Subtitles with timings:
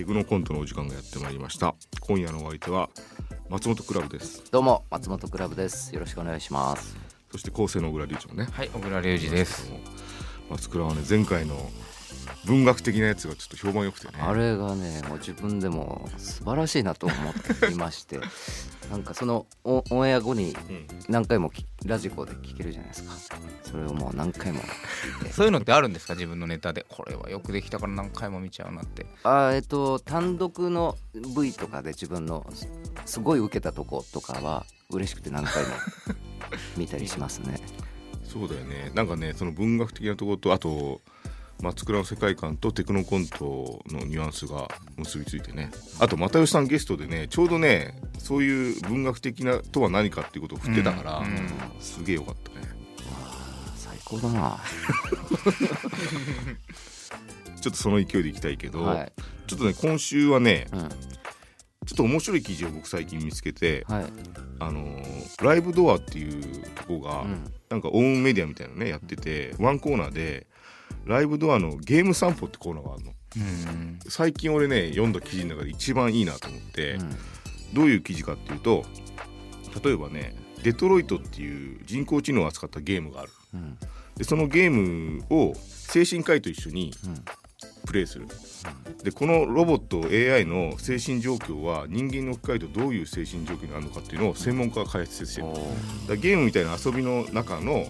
[0.00, 1.74] テクノコントのお時間がやってまいりました。
[2.00, 2.88] 今夜のお相手は
[3.50, 4.50] 松本クラブです。
[4.50, 5.92] どうも松本クラブです。
[5.94, 6.96] よろしくお願いします。
[7.30, 8.48] そして構成の小倉隆一もね。
[8.50, 9.70] はい小倉隆二です。
[10.48, 11.54] 松倉はね前回の
[12.46, 14.14] 文学的なやつがちょっと評判良くてね。
[14.20, 18.18] あれがねもう自分でも素晴らしいなと思っていまして。
[18.90, 20.86] なんかそのオオンエア後にうん。
[21.08, 23.12] 何回もきラジコで聞けるじゃないですか。
[23.62, 24.60] それをもう何回も。
[25.32, 26.14] そういうのってあるんですか？
[26.14, 26.84] 自分のネタで。
[26.88, 29.06] これはよくできたから何回も見ちゃうなって。
[29.22, 32.68] あーえっと単独の V とかで自分のす
[33.06, 35.70] すごい受けたとことかは嬉しくて何回も
[36.76, 37.60] 見たりしますね。
[38.24, 38.90] そうだよね。
[38.94, 41.00] なんかねその文学的なところとあと
[41.62, 45.70] 松倉の世界観とテクノコントのニュアンスが結びついてね。
[45.98, 51.30] あと又吉さんゲストでねちょうどねそういう文学的なとは何かっていうことを振ってたから、うんうん。
[51.80, 52.66] すげえよかったね。
[53.76, 54.58] 最高だな。
[57.60, 59.12] ちょっとその勢いでいきたいけど、はい、
[59.46, 64.06] ちょっとね今週はねうん、ちょっと面白い記事を僕最近見つけてはい、
[64.60, 67.52] あのーライブドアっていうとこが、うん。
[67.70, 70.48] なんかオウンメディアみたいなのねやっててワンコーナーで
[71.04, 73.12] ライブドアのゲーム散歩ってコーナーがあるの。
[73.36, 73.98] うん。
[74.08, 77.10] 最近俺ね読んだ記事の中で一番いいなと思って、うん。
[77.74, 78.84] どういう記事かっていうと
[79.84, 83.32] 例えばねデトロイトっていう人工知能を扱ったゲームがある。
[83.54, 83.78] うん。
[84.16, 87.24] でそのゲームを精神科医と一緒にうん。
[87.86, 88.26] プレイする。
[89.02, 95.46] でこのロボット AI の精神状況は人間の置き換えるとどういう精神状況になるのかっていうのを専門家が開発してる。
[95.48, 97.86] おだかーらゲームみたいな遊びの中のうん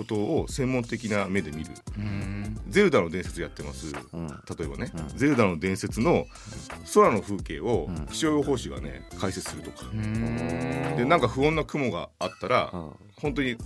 [0.00, 1.70] ことを専門的な目で見る。
[1.98, 2.58] うん。
[2.68, 3.92] ゼルダの伝説やってます。
[4.12, 4.28] うん。
[4.28, 5.18] 例えばね、うん。
[5.18, 6.26] ゼルダの伝説の
[6.94, 8.06] 空の風景をうん。
[8.06, 10.96] 気象予報士がね解説するとか、うん。
[10.96, 12.92] でなんか不穏な雲があったら、うん。
[13.20, 13.56] 本当に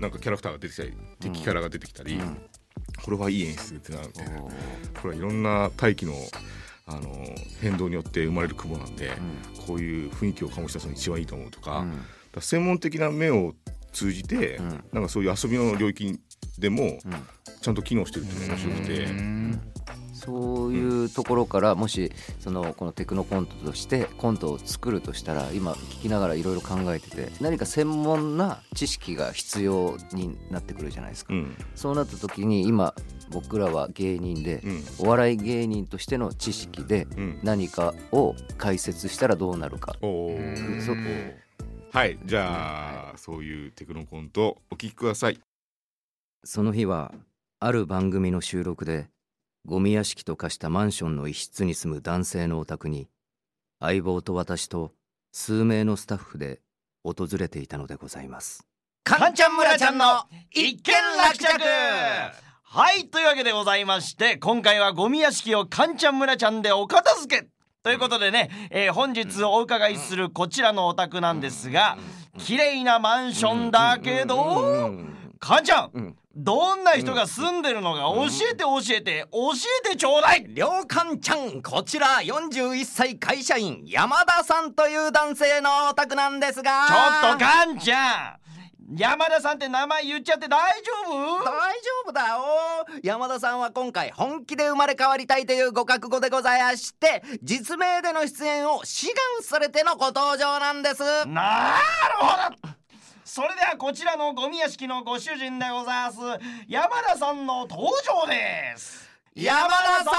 [0.00, 2.38] なんかキャラクターが出てきたり敵キャラが出てきたり、うん。
[3.04, 5.00] これはいい演出ってなるんでおー。
[5.02, 6.14] これはいろんな大気の
[6.86, 7.24] あの
[7.60, 9.10] 変動によって生まれる雲なんで、
[9.66, 12.42] こういう雰囲気を醸し出すのに一番いいと思うとか,、うん。
[12.42, 13.54] 専門的な目を
[13.94, 14.84] 通じて、うん。
[14.92, 16.20] なんかそういう遊びの領域
[16.58, 17.00] でもうん。
[17.60, 19.04] ちゃんと機能してるっていうのが面白くて。
[19.04, 19.60] うん。
[20.12, 22.10] そういうところからもし
[22.40, 31.56] そのこのテクノコントとしてコントを作るとしたら今聞きながらいろいろ考えてて何か専門な知識が必要になってくるじゃないですか、うん。
[31.74, 32.94] そうなった時に今
[33.30, 34.84] 僕らは芸人でうん。
[35.00, 37.40] お笑い芸人としての知識でうん。
[37.42, 39.96] 何かを解説したらどうなるか。
[40.00, 41.43] おうん
[41.94, 45.38] はいじゃあ、そういうテクノコントお聞きください。
[46.42, 47.14] その日は
[47.60, 49.06] ある番組の収録で
[49.64, 53.06] ゴミ屋敷と化したマンションの一室に住む男性のお宅に
[53.78, 54.90] 相棒と私と
[55.30, 56.58] 数名のスタッフで
[57.04, 58.66] 訪れていたのでございます。
[59.04, 60.04] かんちゃん村ちゃんの
[60.50, 61.46] 一件落着!
[62.64, 67.53] はいというわけでございまして今回はゴミ屋敷をかんちゃん村ちゃんでお片付け
[67.84, 71.98] ということでね、えー本日お伺いするこちらのお宅なんですが
[72.38, 74.90] 綺麗なマンションだけど
[75.38, 79.52] かんちゃんどんな人が住んでるのか教えて教えて教
[79.86, 80.46] えてちょうだい。
[80.48, 86.86] りょうかんちゃんこちら41歳会社員山田さんという男性のお宅なんですが。
[86.88, 88.43] ちょっとかんちゃん
[88.92, 91.42] 山田さんって名前言っちゃって大丈夫？
[91.42, 92.44] 大丈夫だよ。
[93.02, 101.02] 山田さんは今回本気で生まれ変わりたいというご覚悟でございまして実名での出演を志願されてのご登場なんです。
[101.26, 101.78] な
[102.20, 102.26] るほ
[102.66, 102.74] ど。
[103.24, 106.18] それではこちらのゴミ屋敷のご主人でございます。
[106.68, 109.08] 山田さんの登場です。
[109.34, 110.10] 山田さ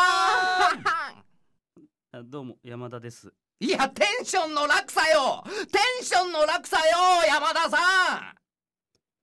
[2.13, 3.27] あどうも山田です。
[3.27, 5.43] んいやテンションの落差よ。
[5.71, 6.83] テンションの落差よ
[7.27, 7.77] 山田さ
[8.31, 8.35] ん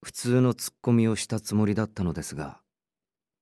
[0.03, 2.61] 普通のツッコミをしたつもりだったのですが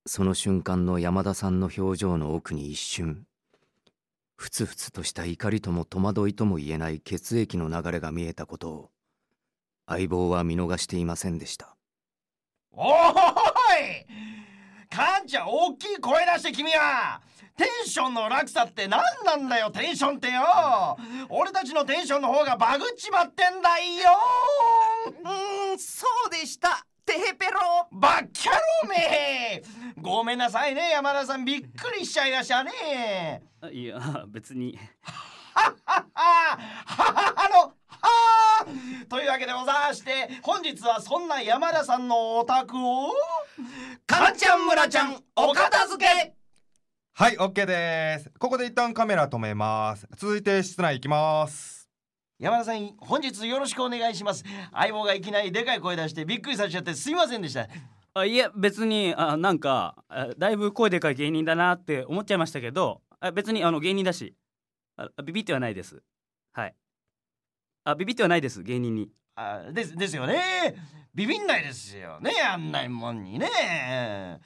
[0.05, 3.25] その瞬間の山田さんの表情の奥に一瞬
[4.35, 8.89] ふつふつとした怒りとも戸惑いとも言えない血液の流れが見えたことを
[9.87, 11.75] 相棒は見逃していませんでした。
[12.71, 14.87] おーい!
[14.89, 17.21] かんちゃん大きい声出して君は!
[17.61, 20.97] テンションの落差って何なんだよテンションってよ。
[21.29, 24.17] 俺たちのテンションの方がバグっちまってんだよ。
[25.23, 26.83] うーんそうでした。
[27.05, 27.59] テヘペロ。
[27.91, 28.57] バッキャロ
[28.89, 29.61] め
[30.01, 31.45] ごめんなさいね山田さん。
[31.45, 33.43] びっくりしちゃいましたね。
[33.61, 34.79] あいや別に。
[35.53, 36.57] ははは
[37.35, 38.65] あのは
[39.07, 43.13] というわけでございまして本日はそんな山田さんのお宅を
[44.07, 46.33] かんちゃん村ちゃんお片付け
[47.21, 48.31] はい、OK です。
[48.39, 50.07] ここで一旦カメラ止めます。
[50.17, 51.87] 続いて室内行きます。
[52.39, 54.43] 山田さん本日よろしくお願いします。
[54.73, 57.67] 相棒がいきなりでかい声出してびっくりさせちゃってすいませんでした。
[58.15, 64.33] あいや別にあなんかあだいぶ声でかい芸人だなって思っちゃいましたけどあ別にあの芸人だし
[64.97, 66.01] あビビってはないです。
[66.53, 66.73] はい。
[67.83, 69.11] あビビってはないです芸人に。
[69.35, 70.75] あですですよね。
[71.13, 74.39] ビビんないですよねあんなもんにね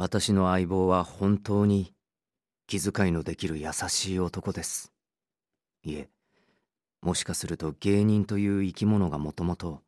[0.00, 1.92] 私の相棒は本当に
[2.68, 4.92] 気遣いのできる優しい男です。
[5.82, 6.08] いえ
[7.02, 9.80] もしかすると芸人という生き物がもともと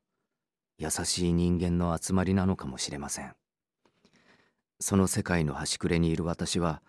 [0.78, 3.36] 優しい人間の集まりなのかもしれません。
[4.80, 6.82] その世界の端くれにいる私は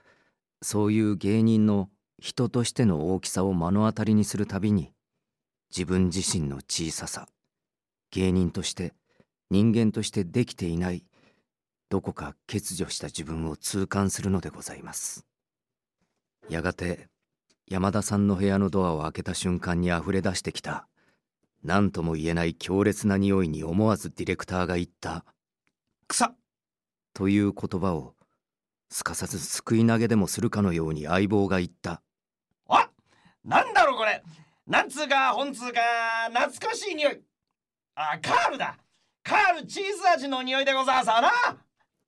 [0.64, 4.94] そういう芸人の人としての大きさを目の当たりにするたびに
[5.70, 7.28] 自分自身の小ささ
[8.10, 8.96] 芸人として
[9.52, 11.06] 人間としてできていない
[11.92, 15.26] どこか欠如した自分を痛感するのでございます。
[16.48, 17.10] やがて
[17.68, 20.88] 山田さんの部屋のドアを開けた瞬間にあふれ出してきた
[21.66, 25.26] 何とも言えない強烈な匂いに思わずディレクターが言った
[26.08, 26.34] 「草!
[27.14, 28.16] という言葉を
[28.90, 32.02] すかさずすくい投げでもするかのように相棒が言った。
[32.70, 32.90] あ
[33.44, 34.24] なんだろうこれ!
[34.66, 35.82] なんつうか本つうか
[36.30, 37.22] 懐かしい匂い。
[37.96, 38.78] あカールだ!
[39.24, 41.32] カールチーズ味の匂いでございますな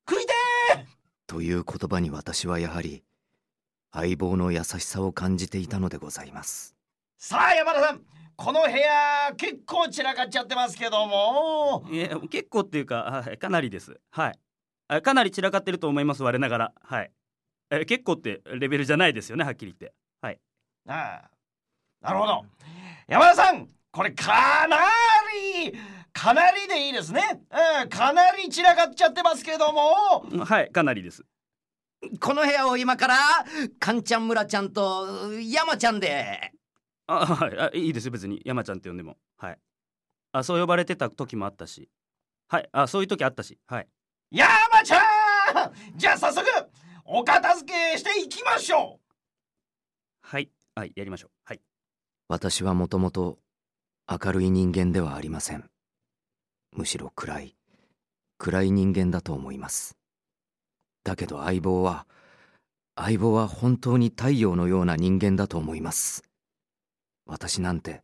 [0.08, 0.84] 食いてー！
[1.26, 3.02] という言葉に私はやはり
[3.92, 6.74] 相棒の優しさを感じていたのでございます。
[7.16, 8.02] さあ山田さん
[8.36, 11.86] この部屋結構散らかっちゃってますけども。
[11.90, 13.98] いや結構っていうかはいかなりです。
[14.10, 14.38] はい。
[14.88, 16.72] あかなり散らかってると思います我ながら。
[16.82, 17.10] はい。
[17.70, 19.94] え結構ってレベルじゃないですよねはっきり言って。
[20.20, 20.40] はい。
[20.88, 21.30] ああ。
[22.02, 22.44] なるほど。
[23.06, 24.76] 山田さんこれかな
[25.62, 25.72] り
[26.24, 27.20] かなりでいいですね、
[27.82, 30.24] うん、かなり散らかっちゃってますけども。
[30.42, 31.22] はいかなりです。
[32.18, 33.16] この部屋を今から
[33.78, 35.06] かんちゃん村ちゃんと
[35.42, 36.52] 山ちゃんで。
[37.06, 38.40] あはいあいいですよ別に。
[38.42, 39.18] 山ちゃんって呼んでも。
[39.36, 39.58] はい。
[40.32, 41.90] あそう呼ばれてた時もあったし。
[42.48, 43.58] はいあそういう時あったし。
[43.66, 43.88] はい。
[44.30, 44.48] 山
[44.82, 45.00] ちゃ
[45.68, 45.98] ん！
[45.98, 46.46] じゃあ早速
[47.04, 48.98] お片付けしていきましょ
[50.22, 50.48] はい。
[50.74, 51.30] はいやりましょう。
[51.44, 51.60] はい。
[52.28, 53.40] 私はもともと
[54.10, 55.68] 明るい人間ではありません
[56.74, 57.56] むしろ暗い。
[58.38, 59.96] 暗い人間だと思います。
[61.04, 62.06] だけど相棒は
[62.96, 66.22] 相棒は本当に太陽のような人間だと思います。
[67.26, 68.02] 私なんて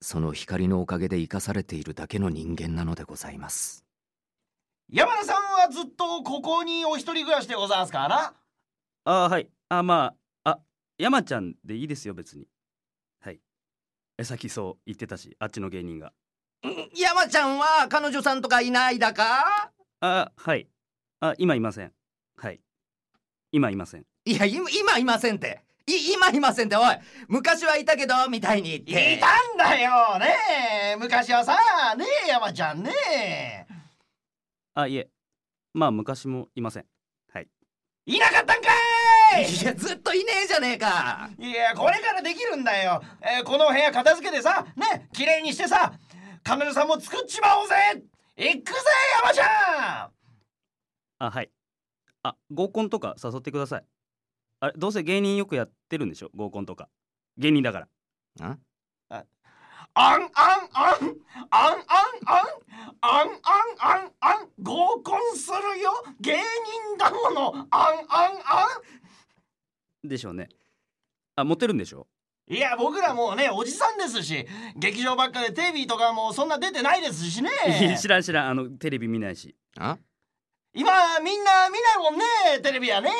[0.00, 3.84] その光のおかげで生かされているだけの人間なのでございます。
[4.92, 8.34] う山田さんはずっとここにお一人暮らしでございますからな。
[9.04, 9.48] あはい。
[9.68, 10.14] あま
[10.44, 10.58] ああ
[10.98, 12.46] 山ちゃんでいいですよ別に。
[13.20, 13.40] はい。
[14.18, 16.08] えさっきそう言ってたしあっちの芸人が。
[16.08, 16.12] ん
[16.94, 19.70] 山ちゃんは彼女さんとかいないだか？
[20.00, 20.66] あはい。
[21.20, 21.92] あ今いません。
[22.36, 22.60] はい。
[23.52, 24.06] 今いません。
[24.24, 25.62] いや今今いませんって。
[25.86, 26.76] い今いませんって。
[26.76, 26.84] おい
[27.28, 29.14] 昔はいたけどみたいに言って。
[29.14, 30.18] いたんだよ。
[30.18, 30.34] ね
[30.94, 30.96] え。
[30.96, 31.54] 昔はさ
[31.98, 33.66] ねえ山ちゃんねえ。
[34.74, 35.08] あいえ。
[35.74, 36.86] まあ昔もいません。
[37.32, 37.48] はい。
[38.06, 38.68] いなかったんか
[39.38, 39.42] い！
[39.42, 41.28] いやずっといねえじゃねえか。
[41.38, 45.92] いやこれからできるんだよ、えーこの部屋片付けてさね綺麗にしてさ
[46.44, 47.74] 彼女さんも作っちまおうぜ。
[48.36, 48.80] 行くぜ
[49.22, 50.10] 山ちゃん。
[51.18, 51.50] あはい。
[52.22, 53.84] あ合コンとか誘ってください。
[54.60, 56.30] あれどうせ芸人よくやってるんでしょ？
[56.36, 56.90] 合コンとか。
[57.38, 57.88] 芸人だか
[58.40, 58.48] ら。
[58.48, 58.60] ん
[59.08, 59.16] あ。
[59.16, 59.26] ん
[59.96, 60.20] あんあん。
[60.20, 61.00] あんあん
[61.50, 61.84] あん。
[63.00, 63.30] あんあん
[63.80, 64.50] あんあん。
[64.62, 65.92] 合コンするよ。
[66.20, 66.42] 芸人
[66.98, 67.54] だもの。
[67.54, 68.68] あんあんあ
[70.02, 70.48] でしょうね。
[71.36, 72.00] あモテるんでしょ？
[72.00, 72.06] ん
[72.46, 74.46] いや僕らもうねおじさんですし
[74.76, 77.50] 劇場ばっかでテレビとかもそんな出てないですしね。
[78.00, 79.54] 知らん知らんあのテレビ見ないし。
[79.78, 79.96] あ？
[80.74, 82.24] 今みんな見ないもんね
[82.62, 83.10] テレビはね。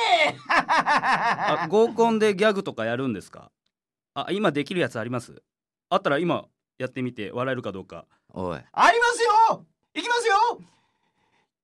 [0.48, 3.50] あ合コンでギャグとかやるんですか？
[4.14, 5.42] あ今できるやつあります？
[5.88, 6.44] あったら今
[6.78, 8.04] やってみて笑えるかどうか。
[8.30, 8.58] おい。
[8.72, 9.64] ありますよ！
[9.94, 10.60] いきますよ！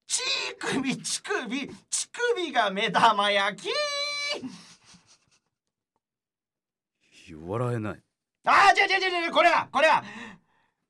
[0.07, 0.23] ち
[0.59, 3.69] くびちくびちくびが目玉焼き
[7.35, 8.03] 笑えない。
[8.47, 10.03] あー違う違う違う違うこれはこれは。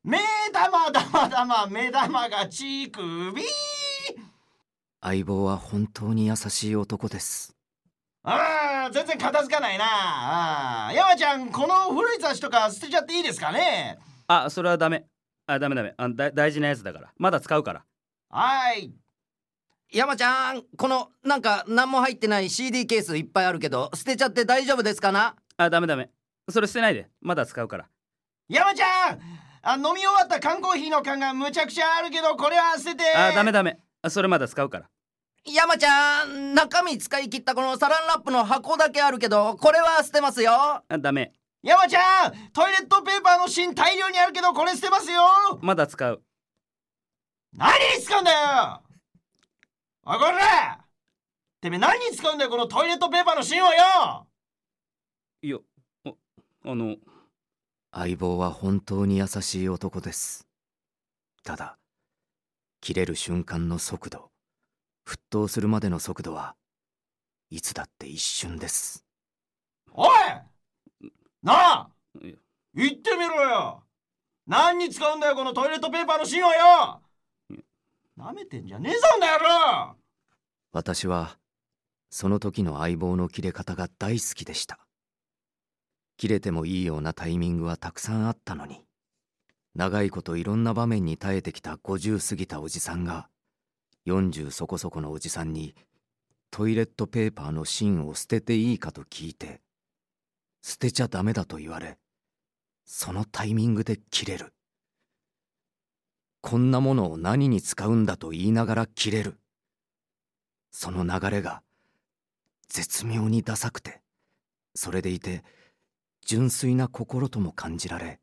[0.03, 0.19] 目
[0.53, 3.43] 玉玉玉目玉がちくび
[5.03, 7.55] 相棒は本当に優しい男です。
[8.23, 9.85] あー全然片付かないな。
[9.87, 13.99] あー山ちゃんこの古い雑誌とか捨てちゃっていいですかね？
[14.27, 15.07] あそれはダメ。
[15.47, 15.95] あダメダメ。
[15.97, 17.13] あだ大事なやつだから。
[17.17, 17.85] まだ使うから。
[18.31, 18.93] はい。
[19.93, 25.35] 山ちゃんこのなんか何も入ってない CD ケースいっぱいあるけど捨てちゃって大丈夫ですかな？
[25.57, 26.11] あダメダメ
[26.51, 27.09] それ捨てないで。
[27.21, 27.89] まだ使うから。
[28.49, 29.21] 山ちゃん！
[29.63, 33.15] あ飲み終わった缶コーヒーの缶がむちゃくちゃあるけどこれは捨てて。
[33.15, 33.79] あダメダメ。
[34.03, 34.89] あそれまだ使うから。
[35.45, 40.53] 山ちゃん中身使い切ったこのサランラップの箱だけあるけどこれは捨てますよ。
[40.53, 41.33] あダメ。
[41.63, 45.23] 山ちゃんトイレットペーパーの芯大量にあるけどこれ捨てますよ。
[45.61, 46.23] まだ使う。
[47.53, 48.83] 何に使うんだよ！
[50.05, 50.85] おいこら！
[51.61, 54.27] てめえ何に使うんだよこのトイレットペーパーの芯をよ
[56.63, 56.97] あの
[57.93, 60.47] 相棒は本当に優しい男です。
[61.43, 61.79] ただ
[62.83, 64.31] 切れる瞬間の速度
[65.07, 66.55] 沸騰するまでの速度は
[67.49, 69.07] いつだって一瞬です。
[69.93, 70.09] おい！
[71.43, 71.91] なあ！
[72.75, 73.83] 言ってみろよ！
[74.47, 77.01] 何に使うんだよこのトイレットペーパーの芯をよ！
[78.17, 79.97] なめてんじゃねえぞんだよ
[80.73, 81.39] 私は
[82.11, 84.79] その時の相棒の切れ方が大好きでした
[86.21, 88.85] 切れてもいいようなタイミングはたくさんあったのに。
[89.75, 93.31] 長いこといろんな場面に耐えてきた50過ぎたおじさんが
[94.07, 95.75] 40そこそこのおじさんに
[96.51, 99.63] トイレットペーパーの芯を捨てていいかと聞いて
[100.61, 101.97] 捨てちゃダメだと言われ
[102.85, 104.53] そのタイミングで切れる。
[106.43, 109.39] こんなものを何に使うんだと言いながら切れる。
[110.71, 111.63] その流れが
[112.69, 114.03] 絶妙にダサくて
[114.75, 115.45] それでいて
[116.25, 118.21] 純粋な心とも感じられ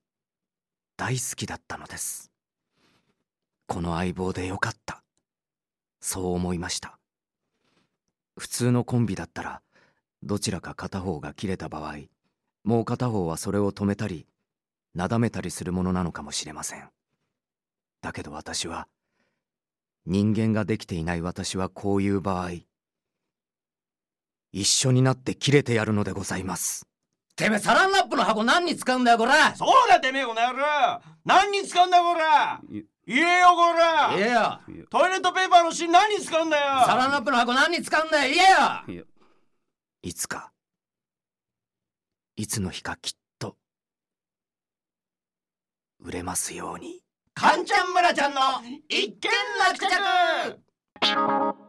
[0.96, 2.32] 大好きだったのです。
[3.68, 5.04] この相棒でよかった。
[6.00, 6.98] そう思いました。
[8.38, 9.62] 普通のコンビだったら
[10.24, 11.98] どちらか片方が切れた場合
[12.64, 14.28] もう片方はそれを止めたり
[14.94, 16.90] なだめたりするものなのかもしれません。
[18.02, 18.88] だけど私は
[20.06, 22.52] 人間ができていない私はこういう場合
[24.54, 26.88] 一緒になって切れてやるのでございます。
[27.38, 29.56] てめえサランラップの箱何に使うんだよこら。
[29.56, 31.00] そうだてめえこの野郎。
[31.24, 32.60] 何に使うんだよこら。
[32.70, 34.10] い言えよこら。
[34.18, 34.60] 言えよ。
[34.90, 36.84] トイレットペーパーの芯何に使うんだよ。
[36.86, 38.44] サランラップの箱何に使うんだよ言
[38.92, 39.06] えよ。
[40.02, 40.52] いつか
[42.36, 43.56] いつの日かきっと
[46.00, 47.02] 売れますように。
[47.36, 48.42] カンちゃん村ちゃんの
[48.90, 51.67] 一件落着